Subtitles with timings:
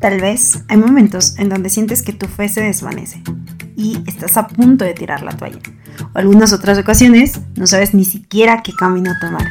[0.00, 3.22] Tal vez hay momentos en donde sientes que tu fe se desvanece
[3.76, 5.58] y estás a punto de tirar la toalla.
[6.14, 9.46] O algunas otras ocasiones no sabes ni siquiera qué camino tomar.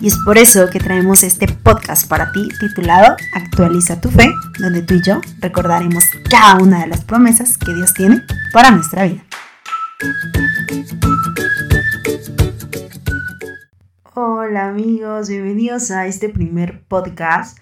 [0.00, 4.82] Y es por eso que traemos este podcast para ti titulado Actualiza tu fe, donde
[4.82, 9.24] tú y yo recordaremos cada una de las promesas que Dios tiene para nuestra vida.
[14.14, 17.58] Hola amigos, bienvenidos a este primer podcast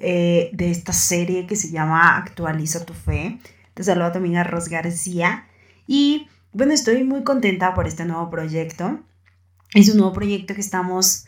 [0.00, 3.38] eh, de esta serie que se llama Actualiza tu fe.
[3.74, 5.46] Te saludo también a Ros García
[5.86, 9.00] y bueno, estoy muy contenta por este nuevo proyecto.
[9.74, 11.26] Es un nuevo proyecto que estamos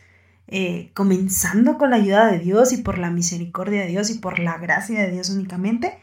[0.48, 4.38] eh, comenzando con la ayuda de Dios y por la misericordia de Dios y por
[4.38, 5.98] la gracia de Dios únicamente.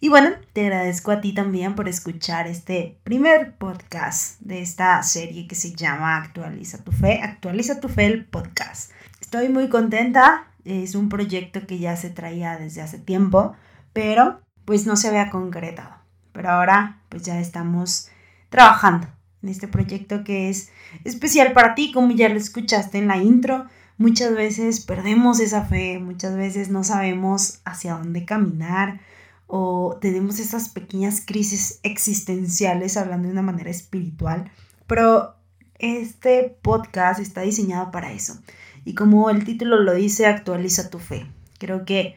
[0.00, 5.46] Y bueno, te agradezco a ti también por escuchar este primer podcast de esta serie
[5.46, 7.20] que se llama Actualiza tu fe.
[7.22, 8.92] Actualiza tu fe el podcast.
[9.20, 10.49] Estoy muy contenta.
[10.64, 13.54] Es un proyecto que ya se traía desde hace tiempo,
[13.92, 15.94] pero pues no se había concretado.
[16.32, 18.08] Pero ahora pues ya estamos
[18.48, 19.08] trabajando
[19.42, 20.70] en este proyecto que es
[21.04, 23.66] especial para ti, como ya lo escuchaste en la intro.
[23.96, 29.00] Muchas veces perdemos esa fe, muchas veces no sabemos hacia dónde caminar
[29.46, 34.50] o tenemos esas pequeñas crisis existenciales hablando de una manera espiritual,
[34.86, 35.34] pero
[35.78, 38.38] este podcast está diseñado para eso.
[38.84, 41.26] Y como el título lo dice, actualiza tu fe.
[41.58, 42.16] Creo que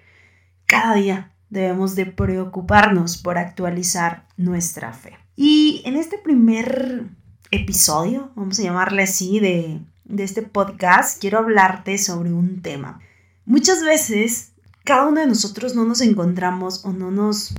[0.66, 5.18] cada día debemos de preocuparnos por actualizar nuestra fe.
[5.36, 7.06] Y en este primer
[7.52, 13.00] episodio, vamos a llamarle así, de, de este podcast, quiero hablarte sobre un tema.
[13.46, 14.54] Muchas veces
[14.84, 17.56] cada uno de nosotros no nos encontramos o no nos,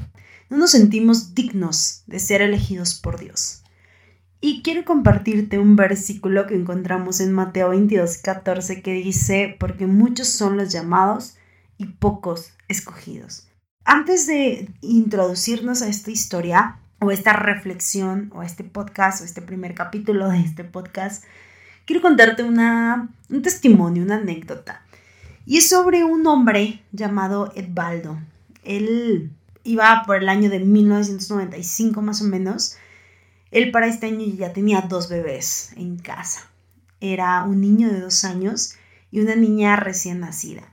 [0.50, 3.63] no nos sentimos dignos de ser elegidos por Dios.
[4.46, 10.28] Y quiero compartirte un versículo que encontramos en Mateo 22, 14 que dice, porque muchos
[10.28, 11.38] son los llamados
[11.78, 13.48] y pocos escogidos.
[13.86, 19.74] Antes de introducirnos a esta historia, o esta reflexión o este podcast o este primer
[19.74, 21.24] capítulo de este podcast,
[21.86, 24.82] quiero contarte una, un testimonio, una anécdota.
[25.46, 28.18] Y es sobre un hombre llamado Edbaldo.
[28.62, 29.30] Él
[29.62, 32.76] iba por el año de 1995 más o menos.
[33.54, 36.40] Él para este año ya tenía dos bebés en casa.
[37.00, 38.74] Era un niño de dos años
[39.12, 40.64] y una niña recién nacida.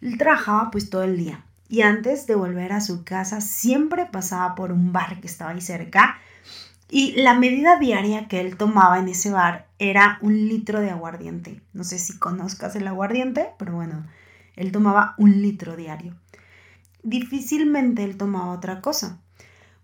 [0.00, 4.54] Él trabajaba pues todo el día y antes de volver a su casa siempre pasaba
[4.54, 6.16] por un bar que estaba ahí cerca
[6.88, 11.60] y la medida diaria que él tomaba en ese bar era un litro de aguardiente.
[11.74, 14.06] No sé si conozcas el aguardiente, pero bueno,
[14.56, 16.14] él tomaba un litro diario.
[17.02, 19.20] Difícilmente él tomaba otra cosa.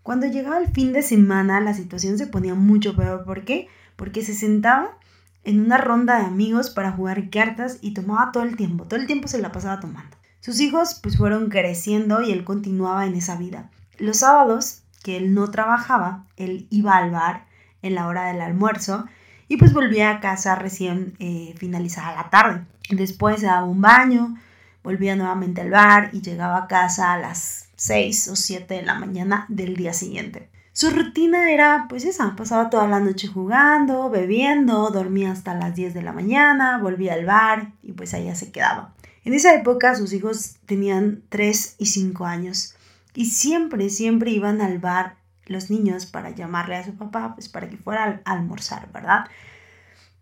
[0.03, 3.23] Cuando llegaba el fin de semana la situación se ponía mucho peor.
[3.23, 3.67] ¿Por qué?
[3.95, 4.97] Porque se sentaba
[5.43, 8.85] en una ronda de amigos para jugar cartas y tomaba todo el tiempo.
[8.85, 10.17] Todo el tiempo se la pasaba tomando.
[10.39, 13.69] Sus hijos pues fueron creciendo y él continuaba en esa vida.
[13.99, 17.45] Los sábados, que él no trabajaba, él iba al bar
[17.83, 19.05] en la hora del almuerzo
[19.47, 22.65] y pues volvía a casa recién eh, finalizada la tarde.
[22.89, 24.35] Después se daba un baño,
[24.83, 28.93] volvía nuevamente al bar y llegaba a casa a las 6 o 7 de la
[28.93, 30.51] mañana del día siguiente.
[30.71, 35.95] Su rutina era pues esa, pasaba toda la noche jugando, bebiendo, dormía hasta las 10
[35.95, 38.93] de la mañana, volvía al bar y pues allá se quedaba.
[39.25, 42.75] En esa época sus hijos tenían 3 y 5 años
[43.15, 45.15] y siempre, siempre iban al bar
[45.47, 49.25] los niños para llamarle a su papá, pues para que fuera a almorzar, ¿verdad?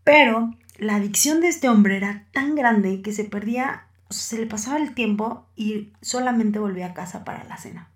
[0.06, 4.78] Pero la adicción de este hombre era tan grande que se perdía, se le pasaba
[4.78, 7.90] el tiempo y solamente volvía a casa para la cena.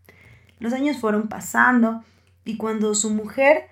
[0.59, 2.03] Los años fueron pasando
[2.46, 3.68] y cuando su mujer,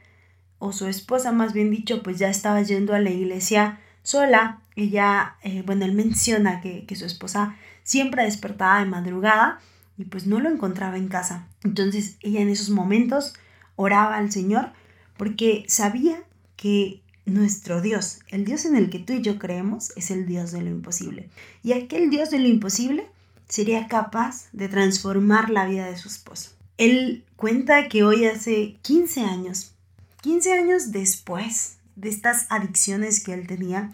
[0.60, 5.36] o su esposa más bien dicho, pues ya estaba yendo a la iglesia sola, ella,
[5.44, 9.60] eh, bueno, él menciona que, que su esposa siempre despertaba de madrugada
[9.98, 11.48] y pues no lo encontraba en casa.
[11.64, 13.34] Entonces ella en esos momentos
[13.76, 14.72] oraba al Señor
[15.18, 16.24] porque sabía
[16.56, 17.02] que
[17.34, 20.62] nuestro Dios, el Dios en el que tú y yo creemos, es el Dios de
[20.62, 21.30] lo imposible.
[21.64, 23.08] Y aquel Dios de lo imposible
[23.48, 26.52] sería capaz de transformar la vida de su esposo.
[26.78, 29.74] Él cuenta que hoy hace 15 años,
[30.22, 33.92] 15 años después de estas adicciones que él tenía,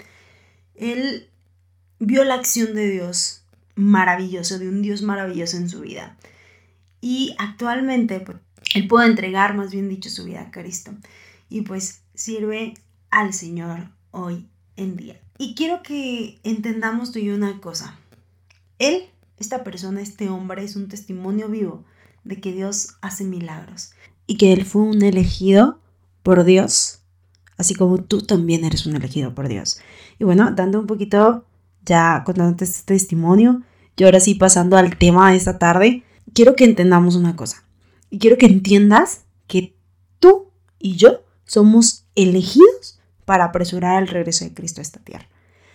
[0.76, 1.30] él
[2.00, 3.44] vio la acción de Dios
[3.76, 6.18] maravilloso, de un Dios maravilloso en su vida.
[7.02, 8.38] Y actualmente, pues,
[8.74, 10.92] él puede entregar, más bien dicho, su vida a Cristo.
[11.50, 12.74] Y pues sirve
[13.10, 15.20] al Señor hoy en día.
[15.38, 18.00] Y quiero que entendamos tú y una cosa.
[18.80, 19.04] Él,
[19.40, 21.84] esta persona, este hombre, es un testimonio vivo
[22.24, 23.92] de que Dios hace milagros.
[24.26, 25.80] Y que Él fue un elegido
[26.24, 26.98] por Dios
[27.58, 29.80] así como tú también eres un elegido por Dios.
[30.20, 31.46] Y bueno, dando un poquito,
[31.86, 33.64] ya contándote este testimonio,
[34.00, 37.64] Y ahora sí, pasando al tema de esta tarde, quiero que entendamos una cosa.
[38.12, 39.76] Y quiero que entiendas que
[40.20, 42.97] tú y yo somos elegidos
[43.28, 45.28] para apresurar el regreso de Cristo a esta tierra.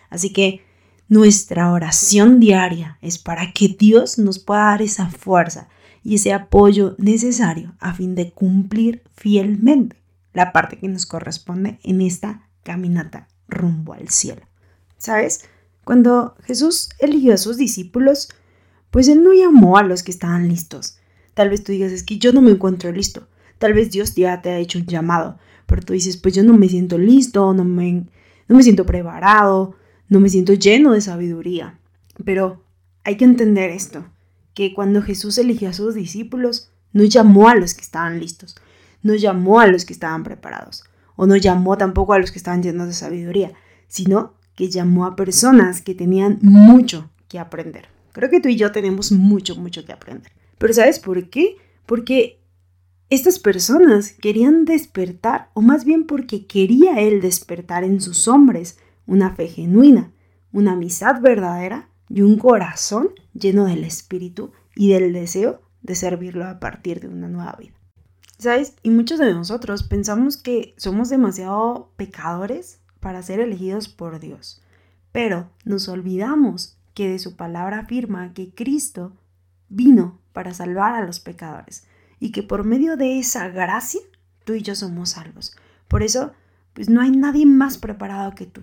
[0.09, 0.65] Así que
[1.07, 5.69] nuestra oración diaria es para que Dios nos pueda dar esa fuerza
[6.03, 9.97] y ese apoyo necesario a fin de cumplir fielmente
[10.33, 14.47] la parte que nos corresponde en esta caminata rumbo al cielo.
[14.97, 15.45] ¿Sabes?
[15.85, 18.31] Cuando Jesús eligió a sus discípulos,
[18.91, 20.97] pues Él no llamó a los que estaban listos.
[21.35, 23.29] Tal vez tú digas, es que yo no me encuentro listo.
[23.59, 26.55] Tal vez Dios ya te ha hecho un llamado, pero tú dices, pues yo no
[26.55, 28.07] me siento listo, no me,
[28.49, 29.75] no me siento preparado,
[30.09, 31.79] no me siento lleno de sabiduría.
[32.25, 32.63] Pero
[33.05, 34.05] hay que entender esto,
[34.55, 38.57] que cuando Jesús eligió a sus discípulos, no llamó a los que estaban listos,
[39.03, 40.85] no llamó a los que estaban preparados,
[41.17, 43.53] o no llamó tampoco a los que estaban llenos de sabiduría,
[43.89, 47.89] sino que llamó a personas que tenían mucho que aprender.
[48.13, 50.33] Creo que tú y yo tenemos mucho, mucho que aprender.
[50.59, 51.57] Pero ¿sabes por qué?
[51.87, 52.42] Porque
[53.15, 59.35] estas personas querían despertar, o más bien porque quería él despertar en sus hombres una
[59.35, 60.15] fe genuina,
[60.51, 66.59] una amistad verdadera y un corazón lleno del espíritu y del deseo de servirlo a
[66.59, 67.75] partir de una nueva vida.
[68.39, 68.77] ¿Sabes?
[68.83, 74.63] Y muchos de nosotros pensamos que somos demasiado pecadores para ser elegidos por Dios,
[75.13, 79.13] pero nos olvidamos que de su palabra afirma que Cristo
[79.69, 81.85] vino para salvar a los pecadores
[82.23, 84.01] y que por medio de esa gracia
[84.45, 85.57] tú y yo somos salvos.
[85.89, 86.33] Por eso,
[86.73, 88.63] pues no hay nadie más preparado que tú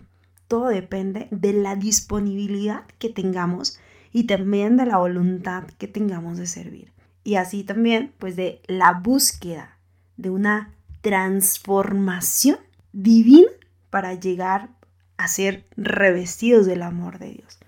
[0.49, 3.79] todo depende de la disponibilidad que tengamos
[4.11, 6.91] y también de la voluntad que tengamos de servir.
[7.23, 9.77] Y así también, pues de la búsqueda
[10.17, 12.57] de una transformación
[12.91, 13.51] divina
[13.91, 14.69] para llegar
[15.17, 17.59] a ser revestidos del amor de Dios.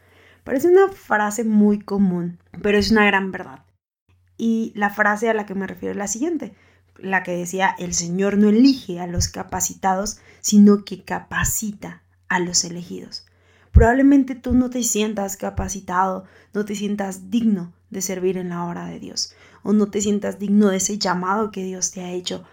[0.44, 3.60] Parece una frase muy común, pero es una gran verdad.
[4.44, 6.56] Y la frase a la que me refiero es la siguiente,
[6.98, 12.64] la que decía, el Señor no elige a los capacitados, sino que capacita a los
[12.64, 13.28] elegidos.
[13.72, 16.24] Probablemente tú no te sientas capacitado,
[16.56, 20.40] no te sientas digno de servir en la obra de Dios, o no te sientas
[20.40, 22.44] digno de ese llamado que Dios te ha hecho,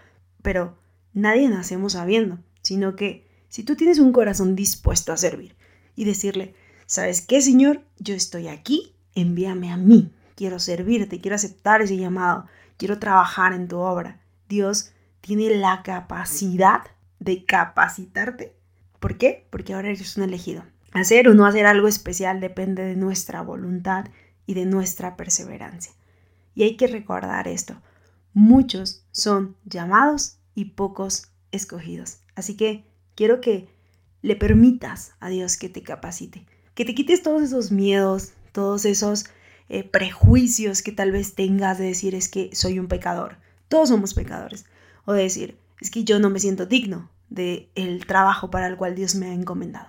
[0.43, 0.77] pero
[1.15, 5.55] nadie nacemos sabiendo, sino que si tú tienes un corazón dispuesto a servir
[5.95, 6.53] y decirle,
[6.85, 7.81] ¿sabes qué, Señor?
[7.97, 12.45] Yo estoy aquí, envíame a mí, quiero servirte, quiero aceptar ese llamado,
[12.77, 14.21] quiero trabajar en tu obra.
[14.47, 16.83] Dios tiene la capacidad
[17.19, 18.55] de capacitarte
[19.01, 19.45] ¿Por qué?
[19.49, 20.63] Porque ahora eres un elegido.
[20.93, 24.05] Hacer o no hacer algo especial depende de nuestra voluntad
[24.45, 25.91] y de nuestra perseverancia.
[26.55, 27.81] Y hay que recordar esto.
[28.33, 32.19] Muchos son llamados y pocos escogidos.
[32.35, 33.69] Así que quiero que
[34.21, 36.45] le permitas a Dios que te capacite,
[36.75, 39.25] que te quites todos esos miedos, todos esos
[39.69, 43.37] eh, prejuicios que tal vez tengas de decir es que soy un pecador.
[43.67, 44.65] Todos somos pecadores.
[45.05, 48.77] O de decir es que yo no me siento digno del el trabajo para el
[48.77, 49.87] cual Dios me ha encomendado.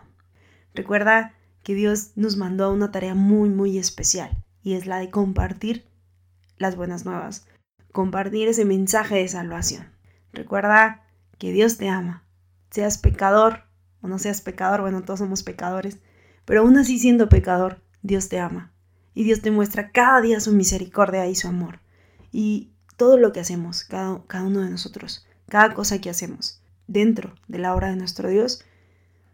[0.74, 4.30] Recuerda que Dios nos mandó una tarea muy, muy especial
[4.62, 5.86] y es la de compartir
[6.58, 7.46] las buenas nuevas,
[7.90, 9.88] compartir ese mensaje de salvación.
[10.32, 11.06] Recuerda
[11.38, 12.22] que Dios te ama,
[12.70, 13.64] seas pecador
[14.02, 15.98] o no seas pecador, bueno, todos somos pecadores,
[16.44, 18.72] pero aún así siendo pecador, Dios te ama
[19.14, 21.80] y Dios te muestra cada día su misericordia y su amor.
[22.32, 27.34] Y todo lo que hacemos, cada, cada uno de nosotros, cada cosa que hacemos, dentro
[27.48, 28.64] de la obra de nuestro Dios,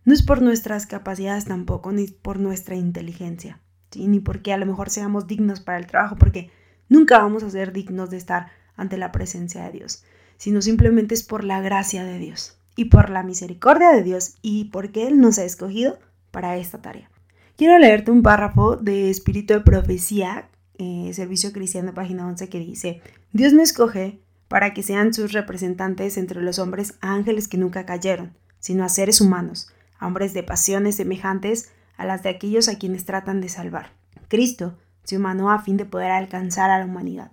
[0.04, 3.60] no es por nuestras capacidades tampoco, ni por nuestra inteligencia,
[3.94, 6.50] ni porque a lo mejor seamos dignos para el trabajo, porque
[6.88, 10.04] nunca vamos a ser dignos de estar ante la presencia de Dios,
[10.36, 14.66] sino simplemente es por la gracia de Dios y por la misericordia de Dios y
[14.66, 15.98] porque Él nos ha escogido
[16.30, 17.10] para esta tarea.
[17.56, 23.00] Quiero leerte un párrafo de Espíritu de Profecía, eh, Servicio Cristiano, página 11, que dice,
[23.32, 28.34] Dios me escoge para que sean sus representantes entre los hombres ángeles que nunca cayeron,
[28.58, 29.68] sino a seres humanos,
[30.02, 33.92] hombres de pasiones semejantes a las de aquellos a quienes tratan de salvar.
[34.28, 37.32] Cristo se humanó a fin de poder alcanzar a la humanidad.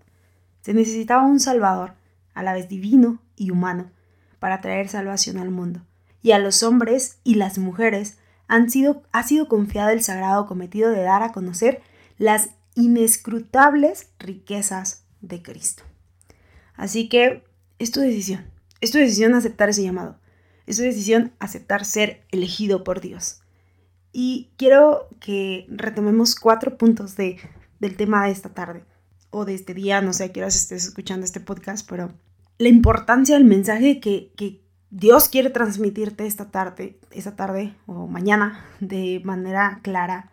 [0.61, 1.95] Se necesitaba un Salvador,
[2.33, 3.91] a la vez divino y humano,
[4.39, 5.81] para traer salvación al mundo.
[6.21, 10.89] Y a los hombres y las mujeres han sido, ha sido confiado el sagrado cometido
[10.89, 11.81] de dar a conocer
[12.17, 15.83] las inescrutables riquezas de Cristo.
[16.75, 17.43] Así que
[17.79, 18.45] es tu decisión.
[18.81, 20.19] Es tu decisión aceptar ese llamado.
[20.65, 23.41] Es tu decisión aceptar ser elegido por Dios.
[24.11, 27.39] Y quiero que retomemos cuatro puntos de,
[27.79, 28.83] del tema de esta tarde
[29.31, 32.13] o de este día, no sé a qué horas estés escuchando este podcast, pero
[32.59, 34.62] la importancia del mensaje que, que
[34.95, 40.31] Dios quiere transmitirte esta tarde, esta tarde o mañana de manera clara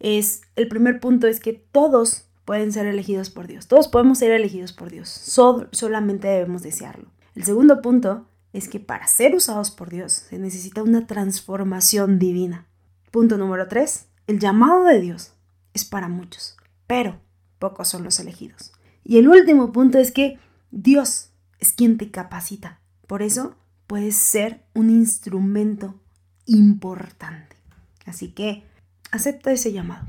[0.00, 3.68] es, el primer punto es que todos pueden ser elegidos por Dios.
[3.68, 5.08] Todos podemos ser elegidos por Dios.
[5.10, 7.10] solamente debemos desearlo.
[7.34, 12.66] El segundo punto es que para ser usados por Dios se necesita una transformación divina.
[13.10, 14.06] Punto número tres.
[14.26, 15.34] El llamado de Dios
[15.74, 17.20] es para muchos, pero
[17.58, 18.72] pocos son los elegidos.
[19.04, 20.38] Y el último punto es que
[20.70, 22.80] Dios es quien te capacita.
[23.06, 26.00] Por eso puedes ser un instrumento
[26.46, 27.56] importante.
[28.06, 28.64] Así que
[29.10, 30.06] acepta ese llamado.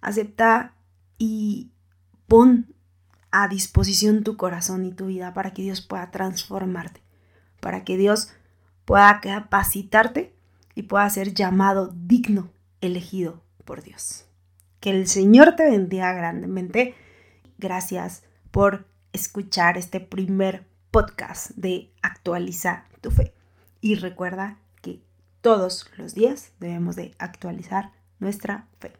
[0.00, 0.74] Acepta
[1.18, 1.70] y
[2.26, 2.74] pon
[3.30, 7.02] a disposición tu corazón y tu vida para que Dios pueda transformarte,
[7.60, 8.30] para que Dios
[8.84, 10.34] pueda capacitarte
[10.74, 14.26] y pueda ser llamado digno, elegido por Dios.
[14.80, 16.94] Que el Señor te bendiga grandemente.
[17.58, 20.66] Gracias por escuchar este primer
[20.98, 23.32] podcast de Actualiza tu fe.
[23.80, 25.00] Y recuerda que
[25.42, 28.96] todos los días debemos de actualizar nuestra fe.